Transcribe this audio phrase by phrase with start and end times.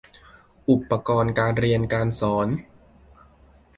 [0.69, 2.47] อุปกรณ์การเรียนการสอน